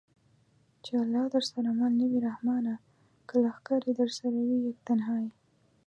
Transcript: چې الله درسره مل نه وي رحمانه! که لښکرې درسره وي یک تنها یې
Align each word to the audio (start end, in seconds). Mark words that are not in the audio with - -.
چې 0.83 0.91
الله 1.03 1.25
درسره 1.35 1.69
مل 1.79 1.91
نه 1.99 2.05
وي 2.09 2.19
رحمانه! 2.29 2.75
که 3.27 3.35
لښکرې 3.43 3.91
درسره 4.01 4.37
وي 4.47 4.57
یک 4.69 4.77
تنها 4.87 5.15
یې 5.25 5.31